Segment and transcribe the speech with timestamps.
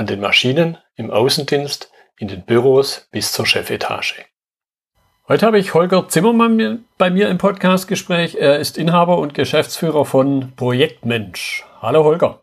[0.00, 4.24] an den Maschinen, im Außendienst, in den Büros bis zur Chefetage.
[5.28, 8.34] Heute habe ich Holger Zimmermann bei mir im Podcastgespräch.
[8.36, 11.66] Er ist Inhaber und Geschäftsführer von Projektmensch.
[11.82, 12.42] Hallo Holger.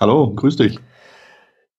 [0.00, 0.78] Hallo, grüß dich.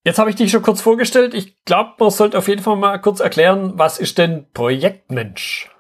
[0.06, 1.34] Jetzt habe ich dich schon kurz vorgestellt.
[1.34, 5.72] Ich glaube, man sollte auf jeden Fall mal kurz erklären, was ist denn Projektmensch?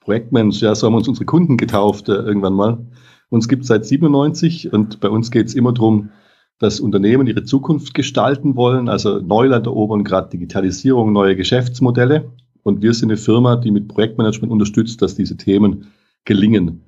[0.00, 2.86] Projektmensch, ja, so haben uns unsere Kunden getauft äh, irgendwann mal.
[3.30, 6.10] Uns gibt es seit 97 und bei uns geht es immer darum,
[6.58, 12.30] dass Unternehmen ihre Zukunft gestalten wollen, also Neuland erobern, gerade Digitalisierung, neue Geschäftsmodelle.
[12.62, 15.88] Und wir sind eine Firma, die mit Projektmanagement unterstützt, dass diese Themen
[16.24, 16.82] gelingen.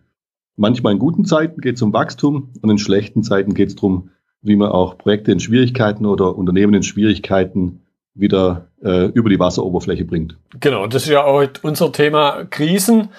[0.57, 4.11] Manchmal in guten Zeiten geht es um Wachstum und in schlechten Zeiten geht es darum,
[4.43, 7.83] wie man auch Projekte in Schwierigkeiten oder Unternehmen in Schwierigkeiten
[8.15, 10.37] wieder äh, über die Wasseroberfläche bringt.
[10.59, 13.11] Genau, das ist ja auch unser Thema Krisen.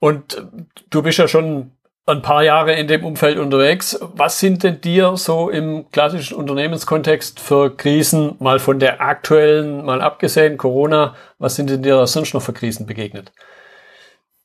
[0.00, 0.44] Und
[0.90, 1.70] du bist ja schon
[2.08, 3.98] ein paar Jahre in dem Umfeld unterwegs.
[4.16, 10.00] Was sind denn dir so im klassischen Unternehmenskontext für Krisen, mal von der aktuellen, mal
[10.00, 13.32] abgesehen, Corona, was sind denn dir sonst noch für Krisen begegnet?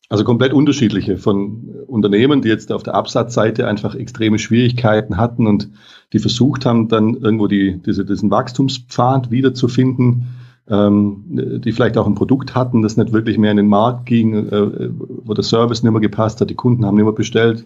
[0.09, 5.69] Also komplett unterschiedliche von Unternehmen, die jetzt auf der Absatzseite einfach extreme Schwierigkeiten hatten und
[6.11, 10.27] die versucht haben, dann irgendwo die, diese, diesen Wachstumspfad wiederzufinden
[10.69, 14.47] ähm, die vielleicht auch ein Produkt hatten, das nicht wirklich mehr in den Markt ging,
[14.47, 14.89] äh,
[15.23, 17.65] wo der Service nicht mehr gepasst hat, die Kunden haben nicht mehr bestellt.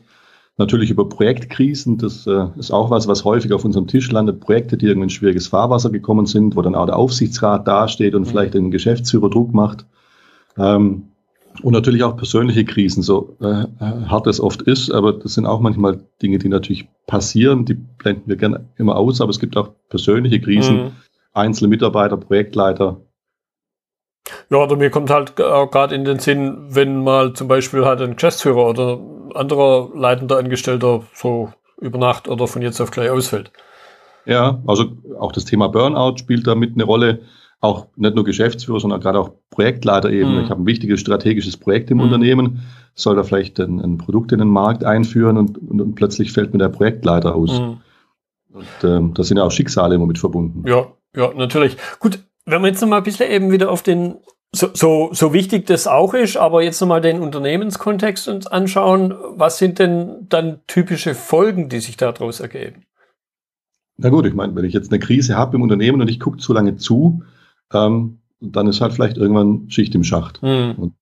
[0.59, 4.39] Natürlich über Projektkrisen, das äh, ist auch was, was häufig auf unserem Tisch landet.
[4.39, 8.23] Projekte, die irgendwie in schwieriges Fahrwasser gekommen sind, wo dann auch der Aufsichtsrat dasteht und
[8.23, 8.25] mhm.
[8.25, 9.85] vielleicht den Geschäftsführer Druck macht.
[10.57, 11.03] Ähm,
[11.61, 15.59] und natürlich auch persönliche Krisen, so äh, hart es oft ist, aber das sind auch
[15.59, 19.71] manchmal Dinge, die natürlich passieren, die blenden wir gerne immer aus, aber es gibt auch
[19.89, 20.91] persönliche Krisen, mhm
[21.37, 23.01] einzelne Mitarbeiter, Projektleiter.
[24.49, 28.01] Ja, oder mir kommt halt auch gerade in den Sinn, wenn mal zum Beispiel halt
[28.01, 28.99] ein Geschäftsführer oder
[29.35, 33.51] anderer leitender Angestellter so über Nacht oder von jetzt auf gleich ausfällt.
[34.25, 37.21] Ja, also auch das Thema Burnout spielt damit eine Rolle.
[37.59, 40.35] Auch nicht nur Geschäftsführer, sondern gerade auch Projektleiter eben.
[40.35, 40.43] Mhm.
[40.43, 42.03] Ich habe ein wichtiges strategisches Projekt im mhm.
[42.03, 42.61] Unternehmen,
[42.93, 46.53] soll da vielleicht ein, ein, Produkt in den Markt einführen und, und, und, plötzlich fällt
[46.53, 47.59] mir der Projektleiter aus.
[47.59, 47.77] Mhm.
[48.53, 50.67] Und ähm, da sind ja auch Schicksale immer mit verbunden.
[50.67, 51.77] Ja, ja, natürlich.
[51.99, 54.15] Gut, wenn wir jetzt nochmal ein bisschen eben wieder auf den,
[54.53, 59.57] so, so, so wichtig das auch ist, aber jetzt nochmal den Unternehmenskontext uns anschauen, was
[59.57, 62.83] sind denn dann typische Folgen, die sich daraus ergeben?
[63.97, 66.37] Na gut, ich meine, wenn ich jetzt eine Krise habe im Unternehmen und ich gucke
[66.37, 67.23] zu lange zu,
[67.73, 70.43] ähm, dann ist halt vielleicht irgendwann Schicht im Schacht.
[70.43, 70.75] Mhm.
[70.77, 70.93] Und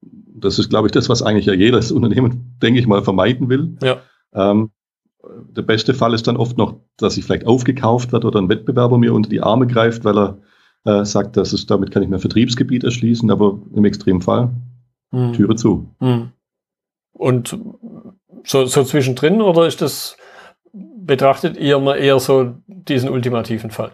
[0.00, 3.76] das ist, glaube ich, das, was eigentlich ja jedes Unternehmen, denke ich mal, vermeiden will.
[3.82, 4.00] Ja.
[4.32, 4.70] Ähm,
[5.50, 8.98] der beste Fall ist dann oft noch, dass ich vielleicht aufgekauft wird oder ein Wettbewerber
[8.98, 10.38] mir unter die Arme greift, weil er
[10.84, 14.50] äh, sagt, das ist, damit kann ich mein Vertriebsgebiet erschließen, aber im Extremfall
[15.12, 15.32] hm.
[15.32, 15.88] Türe zu.
[16.00, 16.30] Hm.
[17.12, 17.58] Und
[18.44, 20.16] so, so zwischendrin oder ist das,
[20.72, 23.92] betrachtet ihr mal eher so diesen ultimativen Fall?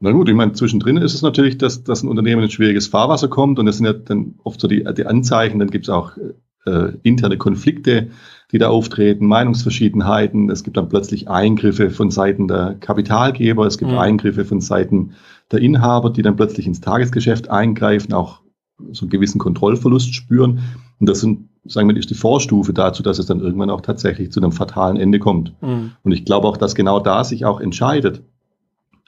[0.00, 3.28] Na gut, ich meine, zwischendrin ist es natürlich, dass, dass ein Unternehmen in schwieriges Fahrwasser
[3.28, 6.12] kommt und das sind ja dann oft so die, die Anzeichen, dann gibt es auch
[6.66, 8.10] äh, interne Konflikte,
[8.52, 10.50] die da auftreten, Meinungsverschiedenheiten.
[10.50, 13.98] Es gibt dann plötzlich Eingriffe von Seiten der Kapitalgeber, es gibt mhm.
[13.98, 15.12] Eingriffe von Seiten
[15.50, 18.40] der Inhaber, die dann plötzlich ins Tagesgeschäft eingreifen, auch
[18.92, 20.60] so einen gewissen Kontrollverlust spüren.
[20.98, 24.32] Und das sind, sagen wir, ist die Vorstufe dazu, dass es dann irgendwann auch tatsächlich
[24.32, 25.52] zu einem fatalen Ende kommt.
[25.60, 25.92] Mhm.
[26.02, 28.22] Und ich glaube auch, dass genau da sich auch entscheidet,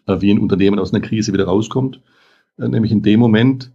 [0.06, 2.00] äh, wie ein Unternehmen aus einer Krise wieder rauskommt.
[2.58, 3.72] Äh, nämlich in dem Moment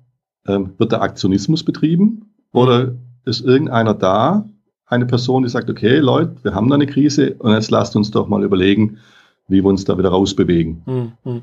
[0.48, 4.48] ähm, wird der Aktionismus betrieben oder ist irgendeiner da,
[4.88, 8.12] eine Person, die sagt, okay, Leute, wir haben da eine Krise und jetzt lasst uns
[8.12, 9.00] doch mal überlegen,
[9.48, 10.84] wie wir uns da wieder rausbewegen.
[10.86, 11.42] Hm, hm.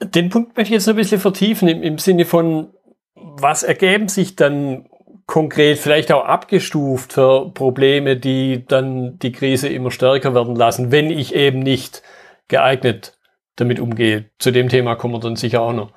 [0.00, 2.68] Den Punkt möchte ich jetzt ein bisschen vertiefen im, im Sinne von,
[3.14, 4.86] was ergeben sich dann
[5.26, 11.10] konkret, vielleicht auch abgestuft für Probleme, die dann die Krise immer stärker werden lassen, wenn
[11.10, 12.02] ich eben nicht
[12.48, 13.18] geeignet
[13.56, 14.30] damit umgehe.
[14.38, 15.92] Zu dem Thema kommen wir dann sicher auch noch.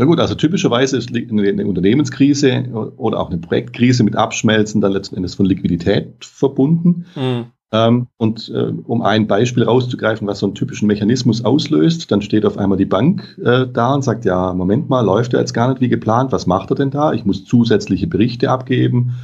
[0.00, 2.66] Na gut, also typischerweise ist eine Unternehmenskrise
[2.98, 7.06] oder auch eine Projektkrise mit Abschmelzen dann letzten Endes von Liquidität verbunden.
[7.16, 7.46] Mhm.
[7.72, 12.46] Ähm, und äh, um ein Beispiel rauszugreifen, was so einen typischen Mechanismus auslöst, dann steht
[12.46, 15.68] auf einmal die Bank äh, da und sagt, ja, Moment mal, läuft er jetzt gar
[15.68, 17.12] nicht wie geplant, was macht er denn da?
[17.12, 19.16] Ich muss zusätzliche Berichte abgeben,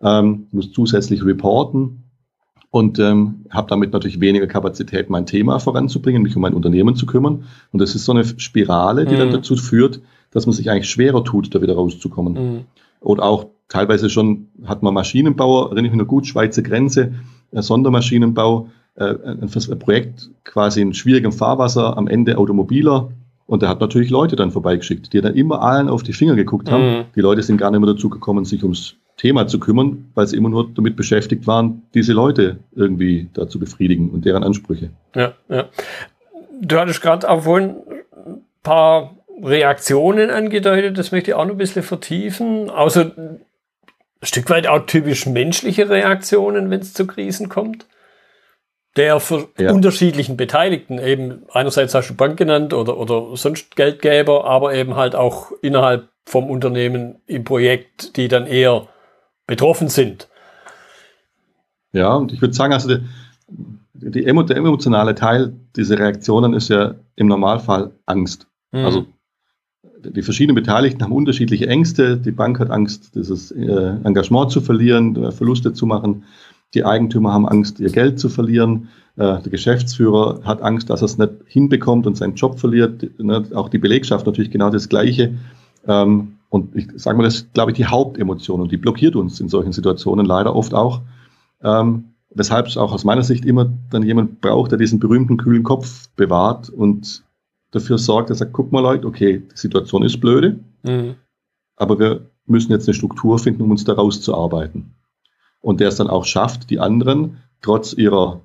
[0.00, 2.04] ähm, muss zusätzlich reporten.
[2.70, 7.04] und ähm, habe damit natürlich weniger Kapazität, mein Thema voranzubringen, mich um mein Unternehmen zu
[7.04, 7.44] kümmern.
[7.70, 9.18] Und das ist so eine Spirale, die mhm.
[9.18, 10.00] dann dazu führt,
[10.32, 12.32] dass man sich eigentlich schwerer tut, da wieder rauszukommen.
[12.32, 12.60] Mhm.
[13.00, 17.12] Oder auch teilweise schon hat man Maschinenbauer, erinnere ich mich noch gut, Schweizer Grenze,
[17.52, 23.10] äh, Sondermaschinenbau, äh, ein, ein Projekt quasi in schwierigem Fahrwasser, am Ende Automobiler.
[23.46, 26.70] Und der hat natürlich Leute dann vorbeigeschickt, die dann immer allen auf die Finger geguckt
[26.70, 26.84] haben.
[26.84, 27.04] Mhm.
[27.14, 30.36] Die Leute sind gar nicht mehr dazu gekommen, sich ums Thema zu kümmern, weil sie
[30.36, 34.90] immer nur damit beschäftigt waren, diese Leute irgendwie da zu befriedigen und deren Ansprüche.
[35.14, 35.66] Ja, ja.
[36.60, 37.76] Du hattest gerade auch vorhin
[38.26, 42.70] ein paar Reaktionen angedeutet, das möchte ich auch noch ein bisschen vertiefen.
[42.70, 43.40] Außer ein
[44.22, 47.86] Stück weit auch typisch menschliche Reaktionen, wenn es zu Krisen kommt
[48.96, 49.72] der für ja.
[49.72, 55.14] unterschiedlichen Beteiligten eben einerseits hast du Bank genannt oder, oder sonst Geldgeber, aber eben halt
[55.14, 58.88] auch innerhalb vom Unternehmen im Projekt, die dann eher
[59.46, 60.28] betroffen sind.
[61.92, 63.02] Ja, und ich würde sagen, also die,
[63.94, 68.46] die, der emotionale Teil dieser Reaktionen ist ja im Normalfall Angst.
[68.72, 68.84] Mhm.
[68.84, 69.06] Also
[70.04, 72.16] die verschiedenen Beteiligten haben unterschiedliche Ängste.
[72.16, 76.24] Die Bank hat Angst, dieses äh, Engagement zu verlieren, Verluste zu machen.
[76.74, 78.88] Die Eigentümer haben Angst, ihr Geld zu verlieren.
[79.16, 83.18] Äh, der Geschäftsführer hat Angst, dass er es nicht hinbekommt und seinen Job verliert.
[83.18, 83.44] Ne?
[83.54, 85.34] Auch die Belegschaft natürlich genau das Gleiche.
[85.86, 89.40] Ähm, und ich sage mal, das ist, glaube ich, die Hauptemotion und die blockiert uns
[89.40, 91.02] in solchen Situationen leider oft auch.
[91.62, 95.62] Ähm, weshalb es auch aus meiner Sicht immer dann jemand braucht, der diesen berühmten kühlen
[95.62, 97.24] Kopf bewahrt und
[97.72, 101.16] dafür sorgt, dass er sagt, guck mal Leute, okay, die Situation ist blöde, mhm.
[101.76, 104.94] aber wir müssen jetzt eine Struktur finden, um uns da rauszuarbeiten.
[105.60, 108.40] Und der es dann auch schafft, die anderen trotz ihrer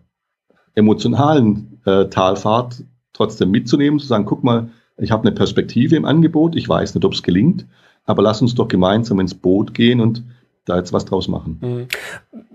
[0.76, 2.84] emotionalen äh, Talfahrt
[3.14, 7.06] trotzdem mitzunehmen, zu sagen, guck mal, ich habe eine Perspektive im Angebot, ich weiß nicht,
[7.06, 7.66] ob es gelingt,
[8.06, 10.24] aber lass uns doch gemeinsam ins Boot gehen und
[10.66, 11.60] da jetzt was draus machen.
[11.62, 11.88] Mhm.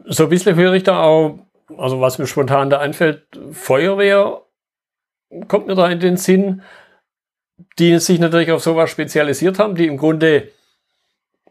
[0.07, 1.39] So ein bisschen höre ich da auch,
[1.77, 4.42] also was mir spontan da einfällt, Feuerwehr
[5.49, 6.63] kommt mir da in den Sinn,
[7.79, 10.49] die sich natürlich auf sowas spezialisiert haben, die im Grunde,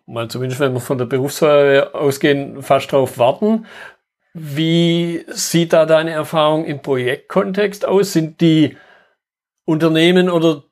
[0.06, 3.66] mal zumindest wenn wir von der Berufsfeuerwehr ausgehen, fast drauf warten.
[4.34, 8.14] Wie sieht da deine Erfahrung im Projektkontext aus?
[8.14, 8.78] Sind die
[9.66, 10.64] Unternehmen oder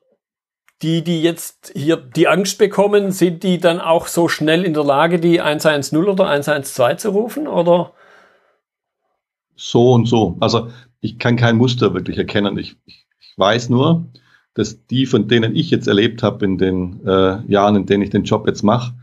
[0.82, 4.84] die, die jetzt hier die Angst bekommen, sind die dann auch so schnell in der
[4.84, 7.92] Lage, die 110 oder 112 zu rufen, oder?
[9.56, 10.38] So und so.
[10.40, 12.56] Also ich kann kein Muster wirklich erkennen.
[12.58, 14.06] Ich, ich, ich weiß nur,
[14.54, 18.10] dass die, von denen ich jetzt erlebt habe in den äh, Jahren, in denen ich
[18.10, 18.94] den Job jetzt mache,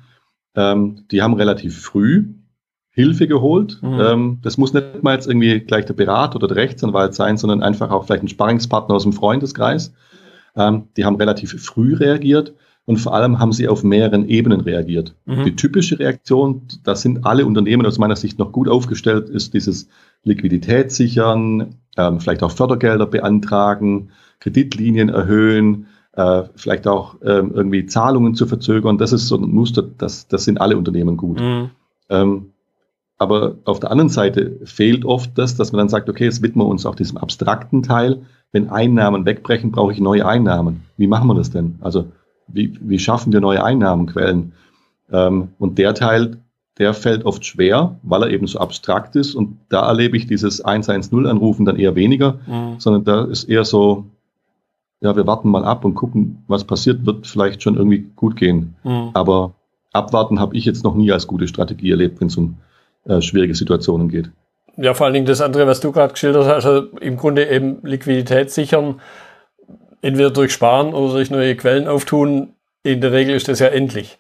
[0.56, 2.26] ähm, die haben relativ früh
[2.90, 3.80] Hilfe geholt.
[3.82, 4.00] Mhm.
[4.00, 7.62] Ähm, das muss nicht mal jetzt irgendwie gleich der Berater oder der Rechtsanwalt sein, sondern
[7.62, 9.94] einfach auch vielleicht ein Sparringspartner aus dem Freundeskreis.
[10.56, 12.54] Ähm, die haben relativ früh reagiert
[12.88, 15.14] und vor allem haben sie auf mehreren Ebenen reagiert.
[15.26, 15.44] Mhm.
[15.44, 19.90] Die typische Reaktion, da sind alle Unternehmen aus meiner Sicht noch gut aufgestellt, ist dieses
[20.24, 28.36] Liquidität sichern, ähm, vielleicht auch Fördergelder beantragen, Kreditlinien erhöhen, äh, vielleicht auch ähm, irgendwie Zahlungen
[28.36, 28.98] zu verzögern.
[28.98, 31.42] Das ist so ein Muster, das, das sind alle Unternehmen gut.
[31.42, 31.72] Mhm.
[32.10, 32.52] Ähm,
[33.18, 36.66] aber auf der anderen Seite fehlt oft das, dass man dann sagt, okay, jetzt widmen
[36.66, 38.22] wir uns auch diesem abstrakten Teil.
[38.54, 40.84] Wenn Einnahmen wegbrechen, brauche ich neue Einnahmen.
[40.96, 41.76] Wie machen wir das denn?
[41.82, 42.06] Also
[42.48, 44.54] wie, wie schaffen wir neue Einnahmenquellen?
[45.12, 46.38] Ähm, und der Teil,
[46.78, 49.36] der fällt oft schwer, weil er eben so abstrakt ist.
[49.36, 52.80] Und da erlebe ich dieses 110-Anrufen dann eher weniger, mhm.
[52.80, 54.06] sondern da ist eher so,
[55.02, 58.76] ja, wir warten mal ab und gucken, was passiert, wird vielleicht schon irgendwie gut gehen.
[58.84, 59.12] Mhm.
[59.14, 59.54] Aber
[59.94, 62.58] abwarten habe ich jetzt noch nie als gute Strategie erlebt, wenn es um
[63.06, 64.30] äh, schwierige Situationen geht.
[64.78, 67.80] Ja, vor allen Dingen das andere, was du gerade geschildert hast, also im Grunde eben
[67.82, 69.02] Liquidität sichern,
[70.02, 72.54] entweder durch Sparen oder durch neue Quellen auftun.
[72.84, 74.18] In der Regel ist das ja endlich.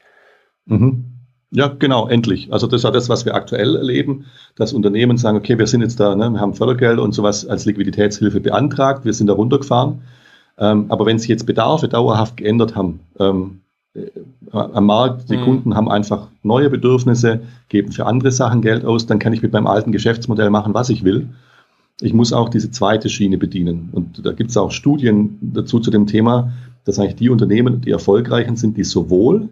[0.66, 1.06] Mhm.
[1.52, 2.52] Ja, genau, endlich.
[2.52, 5.82] Also das ist ja das, was wir aktuell erleben, dass Unternehmen sagen, okay, wir sind
[5.82, 10.02] jetzt da, ne, wir haben Fördergeld und sowas als Liquiditätshilfe beantragt, wir sind da runtergefahren.
[10.58, 13.62] Ähm, aber wenn sich jetzt Bedarfe dauerhaft geändert haben, ähm,
[13.96, 14.10] äh,
[14.52, 15.44] am Markt, die mhm.
[15.44, 19.54] Kunden haben einfach neue Bedürfnisse, geben für andere Sachen Geld aus, dann kann ich mit
[19.54, 21.30] meinem alten Geschäftsmodell machen, was ich will.
[22.01, 23.89] Ich muss auch diese zweite Schiene bedienen.
[23.92, 26.54] Und da gibt es auch Studien dazu zu dem Thema,
[26.86, 29.50] dass eigentlich die Unternehmen, die erfolgreichen sind, die sowohl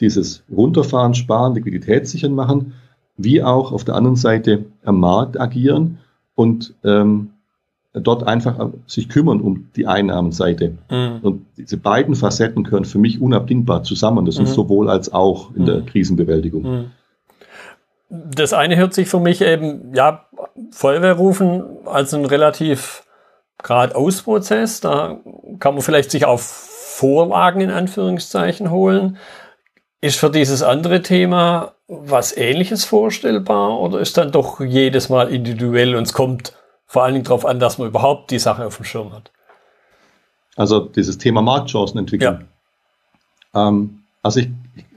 [0.00, 2.72] dieses Runterfahren, Sparen, Liquidität sichern machen,
[3.16, 5.98] wie auch auf der anderen Seite am Markt agieren
[6.34, 7.30] und ähm,
[7.92, 10.78] dort einfach sich kümmern um die Einnahmenseite.
[10.90, 11.18] Mhm.
[11.22, 14.24] Und diese beiden Facetten gehören für mich unabdingbar zusammen.
[14.24, 14.44] Das mhm.
[14.44, 15.66] ist sowohl als auch in mhm.
[15.66, 16.86] der Krisenbewältigung.
[18.14, 20.26] Das eine hört sich für mich eben, ja,
[20.70, 23.04] Feuerwehr rufen als ein relativ
[23.62, 24.80] geradeaus Prozess.
[24.80, 25.18] Da
[25.60, 29.16] kann man vielleicht sich auch Vorlagen in Anführungszeichen holen.
[30.02, 35.94] Ist für dieses andere Thema was Ähnliches vorstellbar oder ist dann doch jedes Mal individuell
[35.94, 36.54] und es kommt
[36.86, 39.30] vor allen Dingen darauf an, dass man überhaupt die Sache auf dem Schirm hat?
[40.56, 42.46] Also dieses Thema Marktchancen entwickeln.
[43.54, 43.68] Ja.
[43.68, 44.50] Ähm, also ich,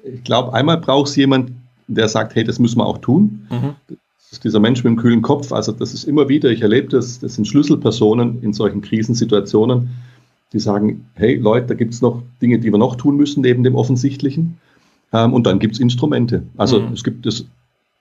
[0.03, 1.51] ich glaube, einmal braucht es jemand,
[1.87, 3.47] der sagt, hey, das müssen wir auch tun.
[3.49, 3.75] Mhm.
[3.87, 5.51] Das ist dieser Mensch mit dem kühlen Kopf.
[5.51, 9.89] Also das ist immer wieder, ich erlebe das, das sind Schlüsselpersonen in solchen Krisensituationen,
[10.53, 13.63] die sagen, hey Leute, da gibt es noch Dinge, die wir noch tun müssen neben
[13.63, 14.57] dem Offensichtlichen.
[15.13, 16.43] Ähm, und dann gibt es Instrumente.
[16.57, 16.93] Also mhm.
[16.93, 17.45] es gibt das,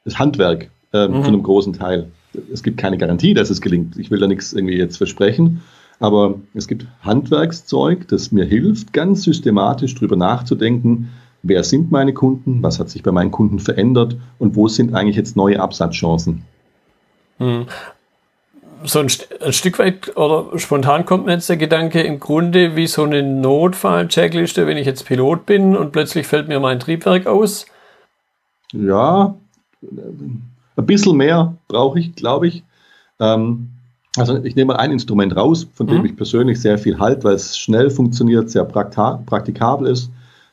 [0.04, 1.22] das Handwerk äh, mhm.
[1.22, 2.10] zu einem großen Teil.
[2.52, 3.96] Es gibt keine Garantie, dass es gelingt.
[3.98, 5.62] Ich will da nichts irgendwie jetzt versprechen.
[6.00, 11.10] Aber es gibt Handwerkszeug, das mir hilft, ganz systematisch darüber nachzudenken,
[11.44, 15.16] wer sind meine Kunden, was hat sich bei meinen Kunden verändert und wo sind eigentlich
[15.16, 16.42] jetzt neue Absatzchancen.
[17.38, 17.66] Mhm
[18.84, 19.08] so ein,
[19.40, 23.22] ein, Stück weit oder spontan kommt mir jetzt der Gedanke im Grunde wie so eine
[23.22, 27.66] Notfall-Checkliste, wenn ich jetzt Pilot bin und plötzlich fällt mir mein Triebwerk aus.
[28.72, 29.34] Ja,
[29.82, 32.62] ein bisschen mehr brauche ich, glaube ich.
[33.20, 33.70] Ähm,
[34.16, 36.06] also ich nehme ein Instrument raus, von dem mhm.
[36.06, 40.10] ich persönlich sehr viel halte, weil es schnell funktioniert, sehr praktikabel ist.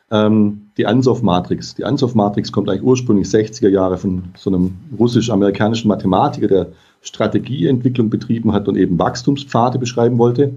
[0.10, 1.75] Ähm, die Ansoff-Matrix.
[1.75, 6.67] Die Ansoff-Matrix kommt eigentlich ursprünglich 60er Jahre von so einem russisch-amerikanischen Mathematiker, der
[7.03, 10.55] Strategieentwicklung betrieben hat und eben Wachstumspfade beschreiben wollte.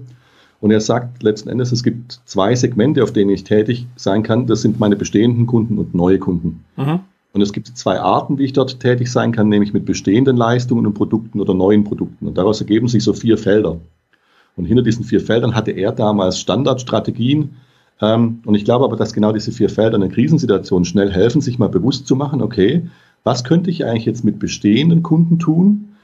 [0.61, 4.47] Und er sagt letzten Endes, es gibt zwei Segmente, auf denen ich tätig sein kann.
[4.47, 6.65] Das sind meine bestehenden Kunden und neue Kunden.
[6.75, 7.01] Mhm.
[7.33, 10.87] Und es gibt zwei Arten, wie ich dort tätig sein kann, nämlich mit bestehenden Leistungen
[10.87, 12.25] und Produkten oder neuen Produkten.
[12.25, 13.77] Und daraus ergeben sich so vier Felder.
[14.55, 17.57] Und hinter diesen vier Feldern hatte er damals Standardstrategien.
[18.01, 21.41] Ähm, und ich glaube aber, dass genau diese vier Felder in einer Krisensituation schnell helfen,
[21.41, 22.87] sich mal bewusst zu machen, okay,
[23.23, 25.95] was könnte ich eigentlich jetzt mit bestehenden Kunden tun?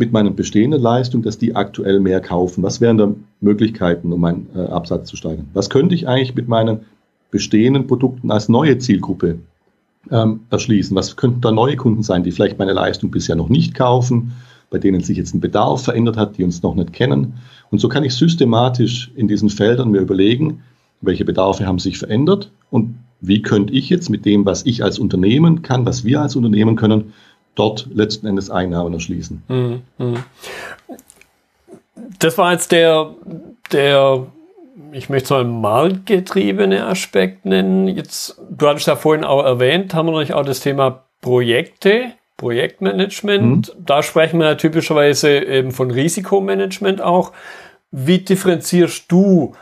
[0.00, 2.62] mit meinen bestehenden Leistungen, dass die aktuell mehr kaufen?
[2.62, 5.50] Was wären da Möglichkeiten, um meinen äh, Absatz zu steigern?
[5.52, 6.80] Was könnte ich eigentlich mit meinen
[7.30, 9.40] bestehenden Produkten als neue Zielgruppe
[10.10, 10.96] ähm, erschließen?
[10.96, 14.32] Was könnten da neue Kunden sein, die vielleicht meine Leistung bisher noch nicht kaufen,
[14.70, 17.34] bei denen sich jetzt ein Bedarf verändert hat, die uns noch nicht kennen?
[17.70, 20.62] Und so kann ich systematisch in diesen Feldern mir überlegen,
[21.00, 24.98] welche Bedarfe haben sich verändert und wie könnte ich jetzt mit dem, was ich als
[24.98, 27.12] Unternehmen kann, was wir als Unternehmen können,
[27.54, 29.42] dort letzten Endes Einnahmen erschließen.
[29.48, 30.24] Mhm, mhm.
[32.18, 33.14] Das war jetzt der,
[33.72, 34.26] der,
[34.92, 37.88] ich möchte es mal marktgetriebene Aspekt nennen.
[37.88, 43.68] Jetzt, du hattest ja vorhin auch erwähnt, haben wir noch auch das Thema Projekte, Projektmanagement.
[43.68, 43.84] Mhm.
[43.84, 47.32] Da sprechen wir ja typischerweise eben von Risikomanagement auch.
[47.90, 49.54] Wie differenzierst du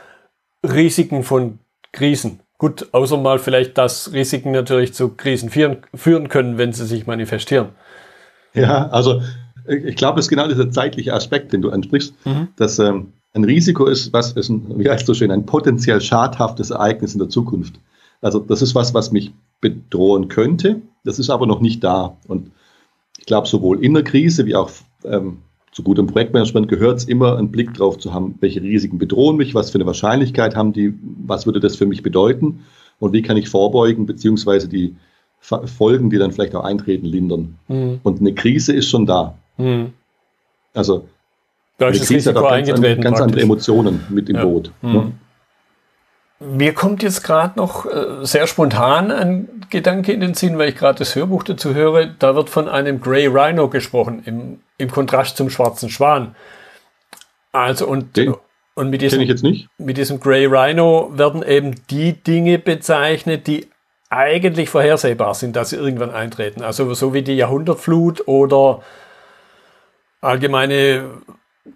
[0.62, 1.58] Risiken von
[1.92, 2.40] Krisen?
[2.58, 7.68] Gut, außer mal vielleicht, dass Risiken natürlich zu Krisen führen, können, wenn sie sich manifestieren.
[8.52, 9.22] Ja, also
[9.68, 12.48] ich glaube, es ist genau dieser zeitliche Aspekt, den du ansprichst, mhm.
[12.56, 16.70] dass ähm, ein Risiko ist, was ist ein, wie heißt so schön, ein potenziell schadhaftes
[16.70, 17.78] Ereignis in der Zukunft.
[18.20, 22.16] Also das ist was, was mich bedrohen könnte, das ist aber noch nicht da.
[22.26, 22.50] Und
[23.18, 24.70] ich glaube, sowohl in der Krise wie auch
[25.04, 25.38] ähm,
[25.78, 29.54] zu gutem Projektmanagement gehört es immer, einen Blick drauf zu haben, welche Risiken bedrohen mich,
[29.54, 30.92] was für eine Wahrscheinlichkeit haben die,
[31.24, 32.64] was würde das für mich bedeuten
[32.98, 34.96] und wie kann ich vorbeugen, beziehungsweise die
[35.38, 37.58] Folgen, die dann vielleicht auch eintreten, lindern.
[37.68, 38.00] Mhm.
[38.02, 39.38] Und eine Krise ist schon da.
[39.56, 39.92] Mhm.
[40.74, 41.06] Also
[41.76, 44.44] da eine Krise hat auch ganz, an, ganz andere Emotionen mit im ja.
[44.44, 44.72] Boot.
[44.82, 44.92] Mhm.
[44.92, 45.12] Ne?
[46.40, 50.76] Mir kommt jetzt gerade noch äh, sehr spontan ein Gedanke in den Sinn, weil ich
[50.76, 52.06] gerade das Hörbuch dazu höre.
[52.06, 56.36] Da wird von einem Grey Rhino gesprochen, im, im Kontrast zum schwarzen Schwan.
[57.50, 58.34] Also und, Den,
[58.74, 59.68] und mit diesem, ich jetzt nicht.
[59.78, 63.68] mit diesem Grey Rhino werden eben die Dinge bezeichnet, die
[64.10, 66.62] eigentlich vorhersehbar sind, dass sie irgendwann eintreten.
[66.62, 68.82] Also so wie die Jahrhundertflut oder
[70.20, 71.10] allgemeine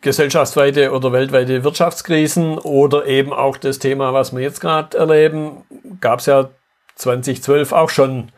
[0.00, 5.62] gesellschaftsweite oder weltweite Wirtschaftskrisen oder eben auch das Thema, was wir jetzt gerade erleben,
[6.00, 6.50] gab es ja
[6.96, 8.30] 2012 auch schon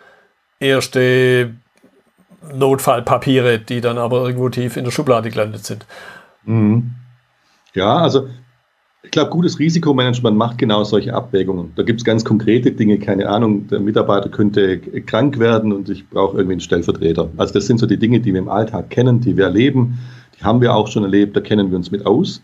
[0.60, 1.54] erste
[2.52, 5.86] Notfallpapiere, die dann aber irgendwo tief in der Schublade gelandet sind.
[6.44, 6.90] Mhm.
[7.74, 8.28] Ja, also
[9.02, 11.72] ich glaube, gutes Risikomanagement macht genau solche Abwägungen.
[11.76, 16.08] Da gibt es ganz konkrete Dinge, keine Ahnung, der Mitarbeiter könnte krank werden und ich
[16.08, 17.30] brauche irgendwie einen Stellvertreter.
[17.36, 19.98] Also das sind so die Dinge, die wir im Alltag kennen, die wir erleben
[20.44, 22.42] haben wir auch schon erlebt, da kennen wir uns mit aus.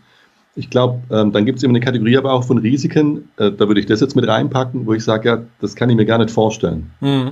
[0.55, 3.67] Ich glaube, ähm, dann gibt es immer eine Kategorie aber auch von Risiken, äh, da
[3.67, 6.17] würde ich das jetzt mit reinpacken, wo ich sage, ja, das kann ich mir gar
[6.17, 6.91] nicht vorstellen.
[6.99, 7.31] Mhm.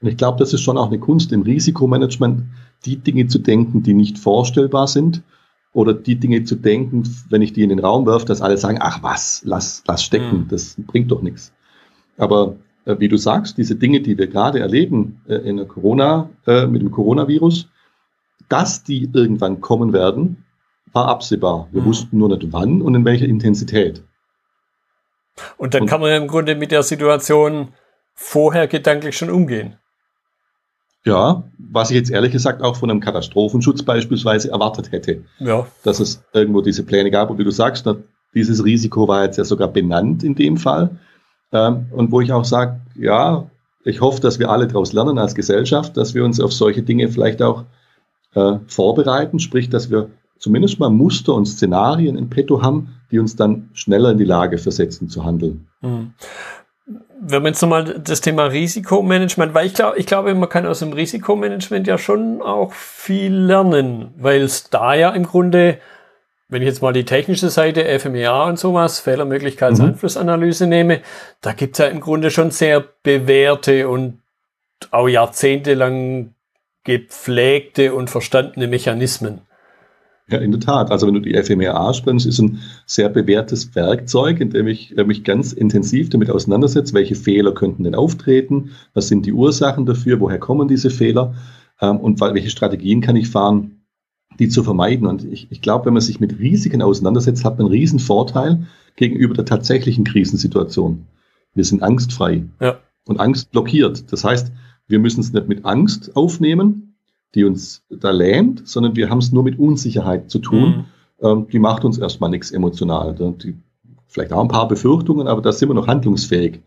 [0.00, 2.44] Und ich glaube, das ist schon auch eine Kunst im Risikomanagement,
[2.84, 5.22] die Dinge zu denken, die nicht vorstellbar sind
[5.72, 8.78] oder die Dinge zu denken, wenn ich die in den Raum werfe, dass alle sagen,
[8.80, 10.48] ach was, lass, lass stecken, mhm.
[10.48, 11.52] das bringt doch nichts.
[12.18, 16.28] Aber äh, wie du sagst, diese Dinge, die wir gerade erleben äh, in der Corona,
[16.46, 17.68] äh, mit dem Coronavirus,
[18.52, 20.44] dass die irgendwann kommen werden,
[20.92, 21.68] war absehbar.
[21.72, 21.86] Wir mhm.
[21.86, 24.02] wussten nur nicht wann und in welcher Intensität.
[25.56, 27.68] Und dann und, kann man im Grunde mit der Situation
[28.14, 29.78] vorher gedanklich schon umgehen.
[31.04, 35.24] Ja, was ich jetzt ehrlich gesagt auch von einem Katastrophenschutz beispielsweise erwartet hätte.
[35.38, 35.66] Ja.
[35.82, 37.30] Dass es irgendwo diese Pläne gab.
[37.30, 37.88] Und wie du sagst,
[38.34, 40.90] dieses Risiko war jetzt ja sogar benannt in dem Fall.
[41.52, 43.50] Ähm, und wo ich auch sage, ja,
[43.84, 47.08] ich hoffe, dass wir alle daraus lernen als Gesellschaft, dass wir uns auf solche Dinge
[47.08, 47.64] vielleicht auch
[48.34, 53.36] äh, vorbereiten, sprich, dass wir zumindest mal Muster und Szenarien in petto haben, die uns
[53.36, 55.68] dann schneller in die Lage versetzen zu handeln.
[55.80, 56.12] Mhm
[57.24, 60.80] wenn man jetzt nochmal das Thema Risikomanagement, weil ich glaube, ich glaube, man kann aus
[60.80, 65.78] dem Risikomanagement ja schon auch viel lernen, weil es da ja im Grunde,
[66.48, 70.70] wenn ich jetzt mal die technische Seite, FMEA und sowas, Fehlermöglichkeitseinflussanalyse mhm.
[70.70, 71.00] nehme,
[71.40, 74.18] da gibt's ja im Grunde schon sehr bewährte und
[74.90, 76.31] auch jahrzehntelang
[76.84, 79.42] gepflegte und verstandene Mechanismen.
[80.28, 80.90] Ja, in der Tat.
[80.90, 85.04] Also wenn du die FMEA springst, ist ein sehr bewährtes Werkzeug, in dem ich äh,
[85.04, 90.20] mich ganz intensiv damit auseinandersetze, welche Fehler könnten denn auftreten, was sind die Ursachen dafür,
[90.20, 91.34] woher kommen diese Fehler
[91.80, 93.82] ähm, und welche Strategien kann ich fahren,
[94.38, 95.06] die zu vermeiden.
[95.06, 98.66] Und ich, ich glaube, wenn man sich mit Risiken auseinandersetzt, hat man einen riesen Vorteil
[98.96, 101.06] gegenüber der tatsächlichen Krisensituation.
[101.54, 102.78] Wir sind angstfrei ja.
[103.06, 104.10] und Angst blockiert.
[104.12, 104.52] Das heißt,
[104.88, 106.94] wir müssen es nicht mit Angst aufnehmen,
[107.34, 110.84] die uns da lähmt, sondern wir haben es nur mit Unsicherheit zu tun.
[111.20, 111.26] Mhm.
[111.26, 113.14] Ähm, die macht uns erstmal nichts emotional.
[113.14, 113.54] Die,
[114.06, 116.60] vielleicht auch ein paar Befürchtungen, aber da sind wir noch handlungsfähig.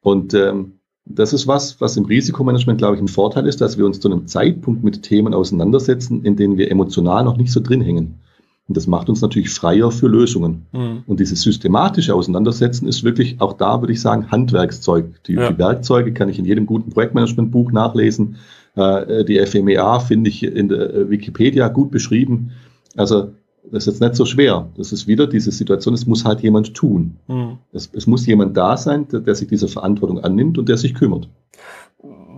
[0.00, 0.72] Und ähm,
[1.04, 4.10] das ist was, was im Risikomanagement, glaube ich, ein Vorteil ist, dass wir uns zu
[4.10, 8.20] einem Zeitpunkt mit Themen auseinandersetzen, in denen wir emotional noch nicht so drin hängen.
[8.70, 10.64] Und das macht uns natürlich freier für Lösungen.
[10.70, 11.02] Mhm.
[11.08, 15.06] Und dieses systematische Auseinandersetzen ist wirklich auch da, würde ich sagen, Handwerkszeug.
[15.24, 15.50] Die, ja.
[15.50, 18.36] die Werkzeuge kann ich in jedem guten Projektmanagementbuch nachlesen.
[18.76, 22.52] Äh, die FMEA finde ich in der äh, Wikipedia gut beschrieben.
[22.96, 23.32] Also
[23.64, 24.68] das ist jetzt nicht so schwer.
[24.76, 27.16] Das ist wieder diese Situation, es muss halt jemand tun.
[27.26, 27.58] Mhm.
[27.72, 30.94] Es, es, muss jemand da sein, der, der sich dieser Verantwortung annimmt und der sich
[30.94, 31.28] kümmert.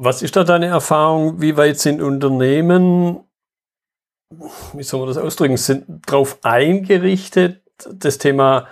[0.01, 1.43] Was ist da deine Erfahrung?
[1.43, 3.19] Wie weit sind Unternehmen,
[4.75, 7.63] wie soll man das ausdrücken, sind darauf eingerichtet,
[7.93, 8.69] das Thema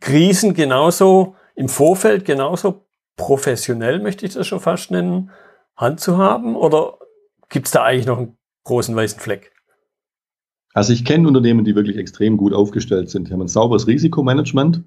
[0.00, 2.86] Krisen genauso im Vorfeld genauso
[3.16, 5.30] professionell, möchte ich das schon fast nennen,
[5.76, 6.56] handzuhaben?
[6.56, 6.94] Oder
[7.48, 9.52] gibt es da eigentlich noch einen großen weißen Fleck?
[10.72, 13.28] Also ich kenne Unternehmen, die wirklich extrem gut aufgestellt sind.
[13.28, 14.84] Die haben ein sauberes Risikomanagement.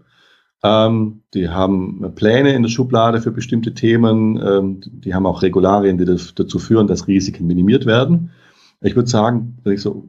[0.63, 4.41] Ähm, die haben Pläne in der Schublade für bestimmte Themen.
[4.41, 8.31] Ähm, die haben auch Regularien, die dazu führen, dass Risiken minimiert werden.
[8.83, 10.07] Ich würde sagen, wenn ich so,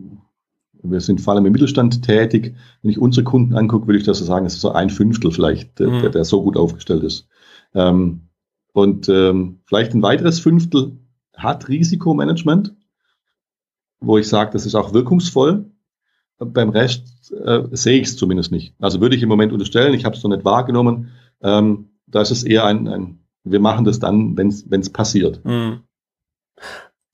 [0.83, 2.55] wir sind vor allem im Mittelstand tätig.
[2.83, 5.31] Wenn ich unsere Kunden angucke, würde ich das so sagen, es ist so ein Fünftel
[5.31, 6.13] vielleicht, der, mhm.
[6.13, 7.27] der so gut aufgestellt ist.
[7.75, 8.29] Ähm,
[8.73, 10.99] und ähm, vielleicht ein weiteres Fünftel
[11.37, 12.75] hat Risikomanagement,
[14.01, 15.71] wo ich sage, das ist auch wirkungsvoll.
[16.39, 18.75] Beim Rest äh, sehe ich es zumindest nicht.
[18.81, 21.11] Also würde ich im Moment unterstellen, ich habe es noch nicht wahrgenommen.
[21.41, 25.45] Ähm, da ist es eher ein, ein wir machen das dann, wenn es passiert.
[25.45, 25.81] Mhm.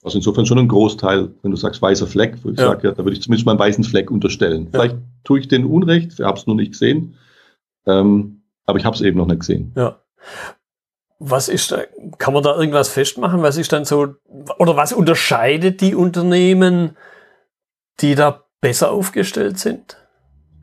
[0.03, 2.69] Also insofern schon ein Großteil, wenn du sagst weißer Fleck, wo ich ja.
[2.69, 4.65] sage, ja, da würde ich zumindest mal einen weißen Fleck unterstellen.
[4.65, 4.71] Ja.
[4.73, 7.17] Vielleicht tue ich den Unrecht, ich habe es noch nicht gesehen,
[7.87, 9.73] ähm, aber ich habe es eben noch nicht gesehen.
[9.77, 10.01] Ja.
[11.19, 11.83] Was ist da,
[12.17, 13.43] kann man da irgendwas festmachen?
[13.43, 14.15] Was ist dann so,
[14.59, 16.97] oder was unterscheidet die Unternehmen,
[18.01, 19.99] die da besser aufgestellt sind?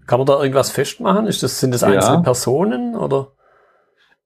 [0.08, 1.28] Kann man da irgendwas festmachen?
[1.28, 2.22] Ist das, sind das einzelne ja.
[2.22, 3.34] Personen oder?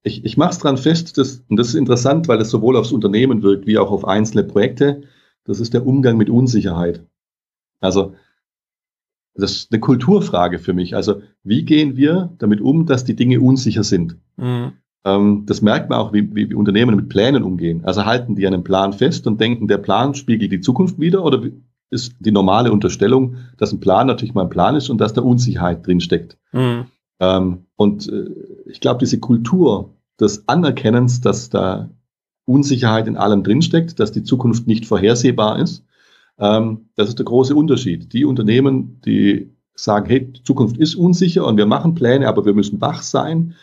[0.04, 2.92] Ich, ich mache es dran fest, dass, und das ist interessant, weil es sowohl aufs
[2.92, 5.02] Unternehmen wirkt wie auch auf einzelne Projekte.
[5.44, 7.04] Das ist der Umgang mit Unsicherheit.
[7.80, 8.14] Also,
[9.34, 10.94] das ist eine Kulturfrage für mich.
[10.94, 14.16] Also, wie gehen wir damit um, dass die Dinge unsicher sind?
[14.36, 14.72] Mhm.
[15.04, 17.84] Ähm, das merkt man auch, wie, wie, Unternehmen mit Plänen umgehen.
[17.84, 21.42] Also halten die einen Plan fest und denken, der Plan spiegelt die Zukunft wieder oder
[21.90, 25.20] ist die normale Unterstellung, dass ein Plan natürlich mal ein Plan ist und dass da
[25.20, 26.38] Unsicherheit drinsteckt.
[26.52, 26.86] Mhm.
[27.22, 28.30] Ähm, und äh,
[28.66, 31.88] ich glaube, diese Kultur des Anerkennens, dass da
[32.44, 35.84] Unsicherheit in allem drinsteckt, dass die Zukunft nicht vorhersehbar ist,
[36.38, 38.12] ähm, das ist der große Unterschied.
[38.12, 42.54] Die Unternehmen, die sagen, hey, die Zukunft ist unsicher und wir machen Pläne, aber wir
[42.54, 43.54] müssen wach sein,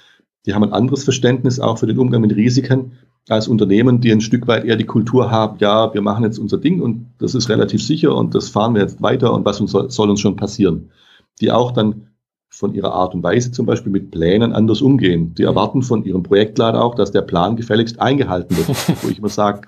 [0.46, 2.94] die haben ein anderes Verständnis auch für den Umgang mit Risiken
[3.28, 6.58] als Unternehmen, die ein Stück weit eher die Kultur haben, ja, wir machen jetzt unser
[6.58, 9.72] Ding und das ist relativ sicher und das fahren wir jetzt weiter und was uns
[9.72, 10.92] soll, soll uns schon passieren.
[11.42, 12.09] Die auch dann
[12.60, 15.34] von ihrer Art und Weise zum Beispiel mit Plänen anders umgehen.
[15.36, 18.68] Die erwarten von ihrem Projektleiter auch, dass der Plan gefälligst eingehalten wird.
[19.02, 19.62] Wo ich immer sage,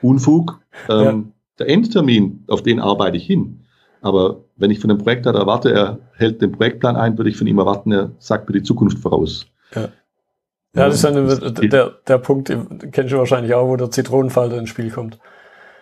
[0.00, 1.22] Unfug, ähm, ja.
[1.58, 3.66] der Endtermin, auf den arbeite ich hin.
[4.00, 7.46] Aber wenn ich von dem Projektleiter erwarte, er hält den Projektplan ein, würde ich von
[7.46, 9.44] ihm erwarten, er sagt mir die Zukunft voraus.
[9.74, 9.90] Ja.
[10.74, 14.58] Ja, das ist dann der, der Punkt, den kennst du wahrscheinlich auch, wo der Zitronenfalter
[14.58, 15.18] ins Spiel kommt.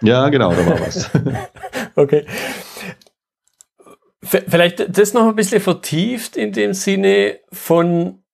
[0.01, 1.09] Ja, genau, da war was.
[1.95, 2.25] okay.
[4.27, 8.25] Vielleicht das noch ein bisschen vertieft in dem Sinne von,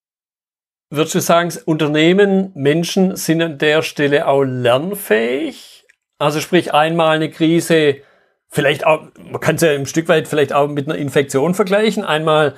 [0.91, 5.85] würdest du sagen, Unternehmen, Menschen sind an der Stelle auch lernfähig?
[6.19, 7.97] Also sprich einmal eine Krise,
[8.49, 12.05] vielleicht auch, man kann es ja ein Stück weit vielleicht auch mit einer Infektion vergleichen.
[12.05, 12.55] Einmal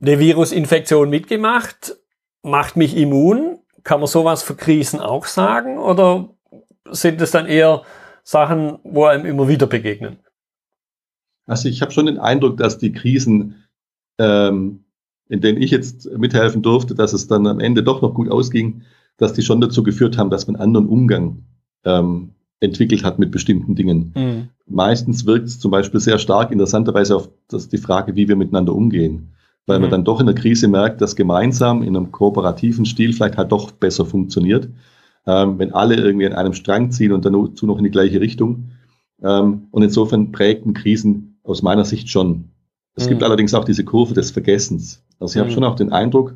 [0.00, 1.96] eine Virusinfektion mitgemacht,
[2.42, 3.58] macht mich immun.
[3.82, 5.78] Kann man sowas für Krisen auch sagen?
[5.78, 6.28] Oder
[6.90, 7.82] sind es dann eher
[8.22, 10.20] Sachen, wo einem immer wieder begegnen?
[11.46, 13.64] Also ich habe schon den Eindruck, dass die Krisen,
[14.18, 14.84] ähm,
[15.28, 18.82] in denen ich jetzt mithelfen durfte, dass es dann am Ende doch noch gut ausging,
[19.16, 21.44] dass die schon dazu geführt haben, dass man anderen Umgang
[21.84, 22.30] ähm,
[22.60, 24.12] entwickelt hat mit bestimmten Dingen.
[24.14, 24.48] Mhm.
[24.66, 28.74] Meistens wirkt es zum Beispiel sehr stark interessanterweise auf das, die Frage, wie wir miteinander
[28.74, 29.32] umgehen.
[29.66, 29.82] Weil mhm.
[29.82, 33.52] man dann doch in der Krise merkt, dass gemeinsam in einem kooperativen Stil vielleicht halt
[33.52, 34.68] doch besser funktioniert.
[35.26, 38.20] Ähm, wenn alle irgendwie an einem Strang ziehen und dann dazu noch in die gleiche
[38.20, 38.70] Richtung.
[39.22, 42.50] Ähm, und insofern prägten Krisen aus meiner Sicht schon.
[42.94, 43.10] Es mhm.
[43.10, 45.04] gibt allerdings auch diese Kurve des Vergessens.
[45.20, 45.54] Also ich habe mhm.
[45.54, 46.34] schon auch den Eindruck,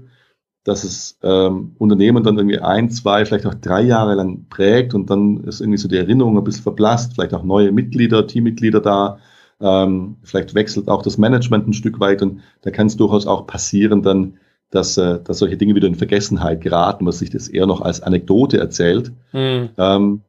[0.65, 5.09] dass es ähm, Unternehmen dann irgendwie ein, zwei, vielleicht auch drei Jahre lang prägt und
[5.09, 9.19] dann ist irgendwie so die Erinnerung ein bisschen verblasst, vielleicht auch neue Mitglieder, Teammitglieder da,
[9.61, 13.47] ähm, vielleicht wechselt auch das Management ein Stück weit und da kann es durchaus auch
[13.47, 14.35] passieren dann,
[14.71, 18.03] dass, äh, dass solche Dinge wieder in Vergessenheit geraten, was sich das eher noch als
[18.03, 19.13] Anekdote erzählt.
[19.33, 19.71] Mhm.
[19.79, 20.21] Ähm,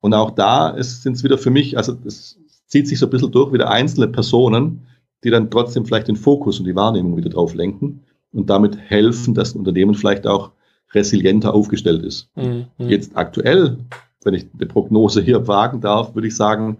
[0.00, 3.32] und auch da sind es wieder für mich, also es zieht sich so ein bisschen
[3.32, 4.86] durch, wieder einzelne Personen,
[5.22, 9.34] die dann trotzdem vielleicht den Fokus und die Wahrnehmung wieder drauf lenken und damit helfen,
[9.34, 10.52] dass ein Unternehmen vielleicht auch
[10.92, 12.28] resilienter aufgestellt ist.
[12.36, 12.66] Mhm.
[12.78, 13.78] Jetzt aktuell,
[14.22, 16.78] wenn ich eine Prognose hier wagen darf, würde ich sagen,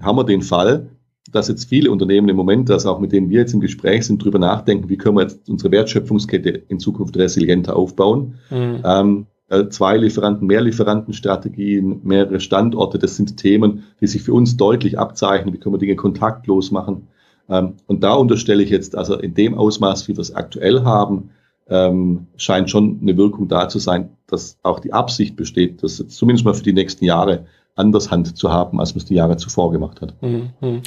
[0.00, 0.88] haben wir den Fall,
[1.30, 4.22] dass jetzt viele Unternehmen im Moment, dass auch mit denen wir jetzt im Gespräch sind,
[4.22, 8.34] drüber nachdenken, wie können wir jetzt unsere Wertschöpfungskette in Zukunft resilienter aufbauen.
[8.50, 8.82] Mhm.
[8.84, 9.33] Ähm, äh,
[9.68, 15.52] zwei Lieferanten, mehr Lieferantenstrategien, mehrere Standorte, das sind Themen, die sich für uns deutlich abzeichnen.
[15.52, 17.08] Wie können wir Dinge kontaktlos machen?
[17.48, 21.30] Ähm, und da unterstelle ich jetzt, also in dem Ausmaß, wie wir es aktuell haben,
[21.68, 26.44] ähm, scheint schon eine Wirkung da zu sein, dass auch die Absicht besteht, das zumindest
[26.44, 29.72] mal für die nächsten Jahre anders Hand zu haben, als man es die Jahre zuvor
[29.72, 30.14] gemacht hat.
[30.22, 30.82] Mhm.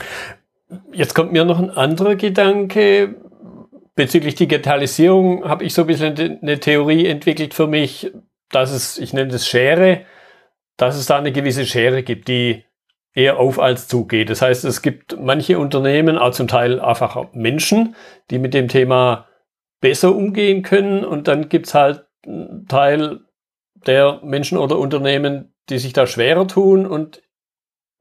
[0.94, 3.16] Jetzt kommt mir noch ein anderer Gedanke.
[3.96, 8.12] Bezüglich Digitalisierung habe ich so ein bisschen eine Theorie entwickelt für mich,
[8.50, 10.06] dass es, ich nenne es Schere,
[10.78, 12.64] dass es da eine gewisse Schere gibt, die
[13.14, 14.30] eher auf als zugeht.
[14.30, 17.96] Das heißt, es gibt manche Unternehmen, auch zum Teil einfach Menschen,
[18.30, 19.28] die mit dem Thema
[19.82, 21.04] besser umgehen können.
[21.04, 23.22] Und dann gibt's halt einen Teil
[23.88, 26.86] der Menschen oder Unternehmen, die sich da schwerer tun.
[26.86, 27.24] Und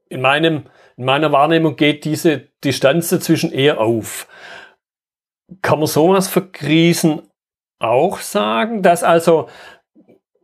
[0.07, 0.65] in meinem,
[0.97, 4.27] in meiner Wahrnehmung geht diese Distanz dazwischen eher auf.
[5.63, 7.23] Kann man sowas für Krisen
[7.79, 9.49] auch sagen, dass also,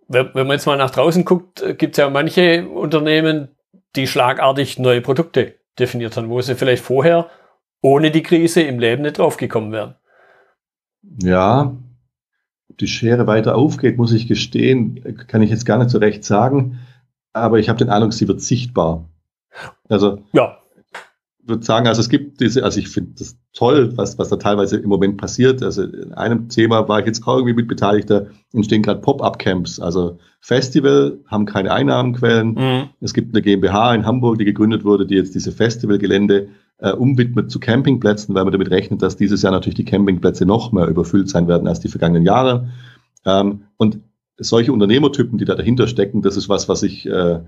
[0.07, 3.49] wenn man jetzt mal nach draußen guckt, gibt es ja manche Unternehmen,
[3.95, 7.29] die schlagartig neue Produkte definiert haben, wo sie vielleicht vorher
[7.81, 9.95] ohne die Krise im Leben nicht draufgekommen wären.
[11.21, 11.75] Ja,
[12.69, 16.23] ob die Schere weiter aufgeht, muss ich gestehen, kann ich jetzt gar nicht so recht
[16.23, 16.79] sagen.
[17.33, 19.09] Aber ich habe den Eindruck, sie wird sichtbar.
[19.89, 20.62] Also ja
[21.45, 24.77] würde sagen, also es gibt diese, also ich finde das toll, was, was da teilweise
[24.77, 25.61] im Moment passiert.
[25.61, 29.79] Also in einem Thema war ich jetzt auch irgendwie mit beteiligt, da entstehen gerade Pop-up-Camps.
[29.79, 32.53] Also Festival haben keine Einnahmenquellen.
[32.53, 32.89] Mhm.
[33.01, 37.51] Es gibt eine GmbH in Hamburg, die gegründet wurde, die jetzt diese Festivalgelände äh, umwidmet
[37.51, 41.29] zu Campingplätzen, weil man damit rechnet, dass dieses Jahr natürlich die Campingplätze noch mehr überfüllt
[41.29, 42.69] sein werden als die vergangenen Jahre.
[43.25, 43.99] Ähm, und
[44.37, 47.39] solche Unternehmertypen, die da dahinter stecken, das ist was, was ich äh,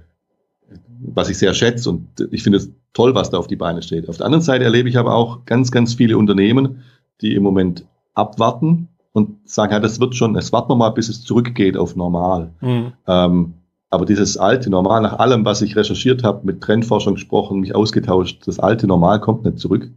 [1.15, 4.07] was ich sehr schätze und ich finde es toll, was da auf die Beine steht.
[4.09, 6.83] Auf der anderen Seite erlebe ich aber auch ganz, ganz viele Unternehmen,
[7.21, 11.09] die im Moment abwarten und sagen, ja, das wird schon, es warten wir mal, bis
[11.09, 12.51] es zurückgeht auf normal.
[12.61, 12.93] Mhm.
[13.07, 13.53] Ähm,
[13.89, 18.45] aber dieses alte Normal, nach allem, was ich recherchiert habe, mit Trendforschung gesprochen, mich ausgetauscht,
[18.45, 19.89] das alte Normal kommt nicht zurück.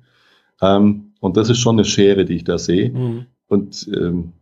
[0.60, 2.90] Ähm, und das ist schon eine Schere, die ich da sehe.
[2.90, 3.26] Mhm.
[3.48, 4.34] Und ähm,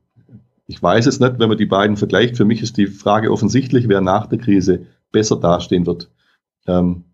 [0.66, 2.36] ich weiß es nicht, wenn man die beiden vergleicht.
[2.36, 6.10] Für mich ist die Frage offensichtlich, wer nach der Krise besser dastehen wird.
[6.66, 7.04] Ähm,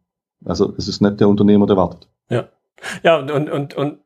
[0.44, 2.08] also es ist nicht der Unternehmer, der wartet.
[2.28, 2.48] Ja.
[3.02, 3.98] Ja, und, und, und,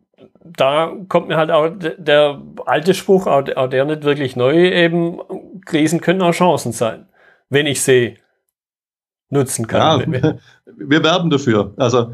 [0.44, 5.18] da kommt mir halt auch der alte Spruch, auch, der nicht wirklich neu, eben,
[5.64, 7.06] Krisen können auch Chancen sein,
[7.48, 8.16] wenn ich sie
[9.30, 10.12] nutzen kann.
[10.12, 10.34] Ja,
[10.76, 11.74] wir werben dafür.
[11.76, 12.12] Also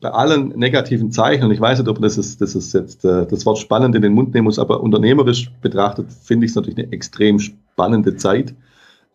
[0.00, 3.26] bei allen negativen Zeichen, und ich weiß nicht, ob das ist, das ist jetzt äh,
[3.26, 6.78] das Wort spannend in den Mund nehmen muss, aber unternehmerisch betrachtet finde ich es natürlich
[6.78, 8.54] eine extrem spannende Zeit.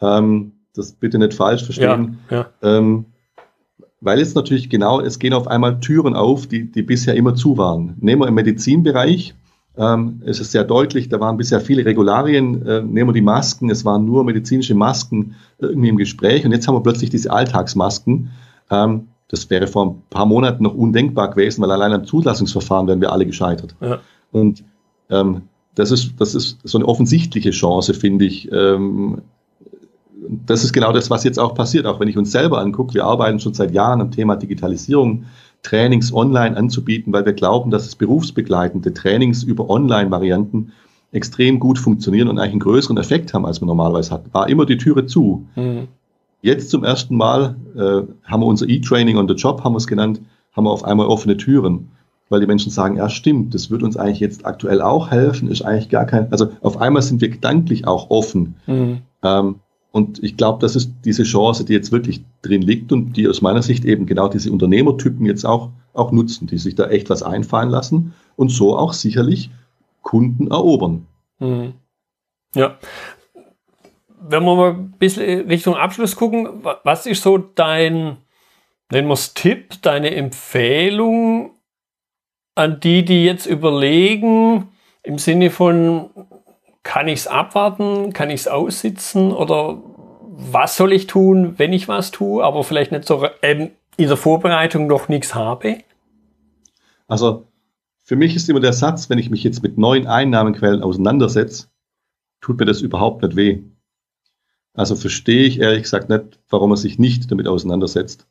[0.02, 2.20] Ähm, das bitte nicht falsch verstehen.
[2.30, 2.50] Ja, ja.
[2.78, 3.06] Ähm,
[4.02, 7.58] weil jetzt natürlich genau, es gehen auf einmal Türen auf, die, die bisher immer zu
[7.58, 7.96] waren.
[8.00, 9.36] Nehmen wir im Medizinbereich,
[9.78, 13.70] ähm, es ist sehr deutlich, da waren bisher viele Regularien, äh, nehmen wir die Masken,
[13.70, 18.32] es waren nur medizinische Masken irgendwie im Gespräch und jetzt haben wir plötzlich diese Alltagsmasken.
[18.70, 23.00] Ähm, das wäre vor ein paar Monaten noch undenkbar gewesen, weil allein am Zulassungsverfahren wären
[23.00, 23.76] wir alle gescheitert.
[23.80, 24.00] Ja.
[24.34, 24.64] Und
[25.10, 25.44] ähm,
[25.76, 29.22] das, ist, das ist so eine offensichtliche Chance, finde ich, ähm,
[30.46, 31.86] das ist genau das, was jetzt auch passiert.
[31.86, 35.26] Auch wenn ich uns selber angucke, wir arbeiten schon seit Jahren am Thema Digitalisierung,
[35.64, 40.72] Trainings online anzubieten, weil wir glauben, dass es berufsbegleitende Trainings über Online-Varianten
[41.12, 44.34] extrem gut funktionieren und eigentlich einen größeren Effekt haben, als man normalerweise hat.
[44.34, 45.46] War immer die Türe zu.
[45.56, 45.88] Mhm.
[46.42, 49.88] Jetzt zum ersten Mal äh, haben wir unser E-Training on the Job, haben wir es
[49.88, 50.22] genannt,
[50.54, 51.90] haben wir auf einmal offene Türen,
[52.30, 55.62] weil die Menschen sagen, ja stimmt, das wird uns eigentlich jetzt aktuell auch helfen, ist
[55.62, 58.56] eigentlich gar kein, also auf einmal sind wir gedanklich auch offen.
[58.66, 59.02] Mhm.
[59.22, 59.56] Ähm,
[59.92, 63.42] und ich glaube, das ist diese Chance, die jetzt wirklich drin liegt und die aus
[63.42, 67.24] meiner Sicht eben genau diese Unternehmertypen jetzt auch, auch nutzen, die sich da echt was
[67.24, 69.52] einfallen lassen und so auch sicherlich
[70.02, 71.08] Kunden erobern.
[71.40, 71.74] Mhm.
[72.56, 72.78] Ja.
[74.22, 78.18] Wenn wir mal ein bisschen Richtung Abschluss gucken, was ist so dein,
[78.92, 81.52] nennen wir es Tipp, deine Empfehlung
[82.56, 84.70] an die, die jetzt überlegen,
[85.04, 86.12] im Sinne von,
[86.84, 89.82] kann ich es abwarten, kann ich es aussitzen oder
[90.34, 94.18] was soll ich tun, wenn ich was tue, aber vielleicht nicht so ähm, in der
[94.18, 95.78] Vorbereitung noch nichts habe?
[97.08, 97.46] Also
[98.04, 101.68] für mich ist immer der Satz, wenn ich mich jetzt mit neuen Einnahmenquellen auseinandersetze,
[102.42, 103.60] tut mir das überhaupt nicht weh.
[104.74, 108.26] Also verstehe ich ehrlich gesagt nicht, warum man sich nicht damit auseinandersetzt.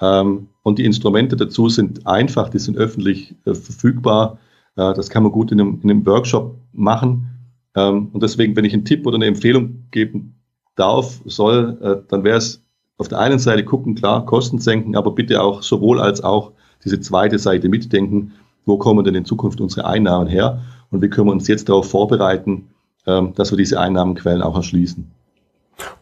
[0.00, 4.38] Ähm, und die Instrumente dazu sind einfach, die sind öffentlich äh, verfügbar.
[4.76, 7.29] Äh, das kann man gut in einem, in einem Workshop machen.
[7.76, 10.40] Ähm, und deswegen, wenn ich einen Tipp oder eine Empfehlung geben
[10.76, 12.62] darf, soll, äh, dann wäre es
[12.98, 16.52] auf der einen Seite gucken, klar, Kosten senken, aber bitte auch sowohl als auch
[16.84, 18.32] diese zweite Seite mitdenken,
[18.66, 21.90] wo kommen denn in Zukunft unsere Einnahmen her und wie können wir uns jetzt darauf
[21.90, 22.68] vorbereiten,
[23.06, 25.10] ähm, dass wir diese Einnahmenquellen auch erschließen.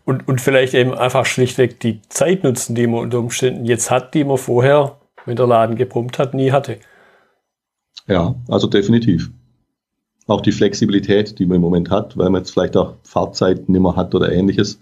[0.04, 4.14] Und, und vielleicht eben einfach schlichtweg die Zeit nutzen, die man unter Umständen jetzt hat,
[4.14, 6.78] die man vorher, wenn der Laden gebrummt hat, nie hatte.
[8.08, 9.30] Ja, also definitiv
[10.28, 13.80] auch die Flexibilität, die man im Moment hat, weil man jetzt vielleicht auch Fahrzeiten nicht
[13.80, 14.80] mehr hat oder ähnliches.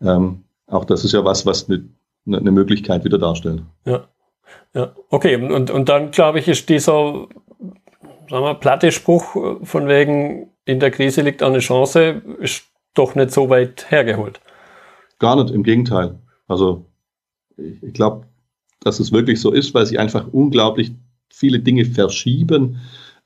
[0.00, 1.84] Ähm, auch das ist ja was, was eine,
[2.26, 3.62] eine Möglichkeit wieder darstellt.
[3.84, 4.08] Ja,
[4.74, 4.94] ja.
[5.10, 5.36] okay.
[5.36, 7.28] Und, und dann, glaube ich, ist dieser
[8.30, 12.64] sagen wir, platte Spruch von wegen, in der Krise liegt eine Chance, ist
[12.94, 14.40] doch nicht so weit hergeholt.
[15.18, 16.18] Gar nicht, im Gegenteil.
[16.46, 16.86] Also
[17.56, 18.26] ich, ich glaube,
[18.80, 20.92] dass es wirklich so ist, weil sich einfach unglaublich
[21.28, 22.78] viele Dinge verschieben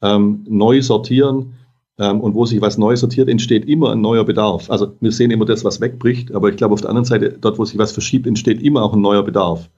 [0.04, 1.54] ähm, neu sortieren.
[1.96, 4.68] Ähm, und wo sich was neu sortiert, entsteht immer ein neuer Bedarf.
[4.68, 7.58] Also wir sehen immer das, was wegbricht, aber ich glaube auf der anderen Seite, dort,
[7.58, 9.70] wo sich was verschiebt, entsteht immer auch ein neuer Bedarf.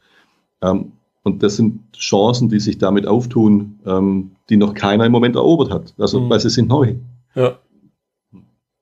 [0.62, 5.36] Ähm, und das sind Chancen, die sich damit auftun, ähm, die noch keiner im Moment
[5.36, 5.94] erobert hat.
[5.98, 6.30] Also, mhm.
[6.30, 6.94] weil sie sind neu.
[7.34, 7.58] Ja.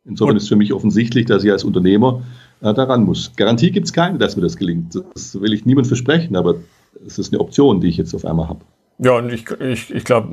[0.04, 2.22] Insofern ist für mich offensichtlich, dass ich als Unternehmer
[2.60, 3.32] äh, daran muss.
[3.36, 4.94] Garantie gibt es keine, dass mir das gelingt.
[5.14, 6.56] Das will ich niemand versprechen, aber
[7.04, 8.60] es ist eine Option, die ich jetzt auf einmal habe.
[8.98, 10.28] Ja, und ich, ich, ich glaube,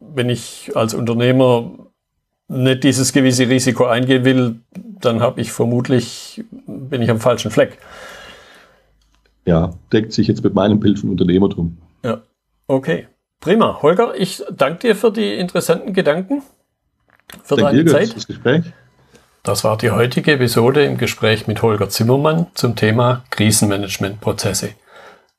[0.00, 1.72] wenn ich als Unternehmer
[2.48, 4.60] nicht dieses gewisse Risiko eingehen will,
[5.00, 7.78] dann habe ich vermutlich, bin ich am falschen Fleck.
[9.46, 11.76] Ja, deckt sich jetzt mit meinem Bild von Unternehmertum.
[12.02, 12.22] Ja,
[12.66, 13.08] okay.
[13.40, 13.82] Prima.
[13.82, 16.42] Holger, ich danke dir für die interessanten Gedanken,
[17.42, 18.16] für Dank deine dir, Zeit.
[18.16, 18.64] Das Gespräch.
[19.42, 24.70] Das war die heutige Episode im Gespräch mit Holger Zimmermann zum Thema Krisenmanagementprozesse.